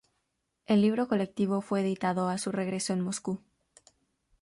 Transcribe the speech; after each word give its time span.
El 0.65 0.81
libro 0.81 1.07
colectivo 1.07 1.61
fue 1.61 1.81
editado 1.81 2.27
a 2.27 2.39
su 2.39 2.51
regreso 2.51 2.91
en 2.93 3.01
Moscú. 3.01 3.39